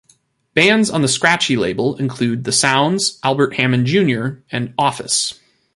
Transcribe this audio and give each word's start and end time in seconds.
Bands 0.55 0.89
on 0.89 1.03
the 1.03 1.07
Scratchie 1.07 1.55
label 1.59 1.95
include 1.97 2.43
The 2.43 2.51
Sounds, 2.51 3.19
Albert 3.23 3.53
Hammond 3.57 3.85
Junior 3.85 4.43
and 4.51 4.73
Office. 4.75 5.39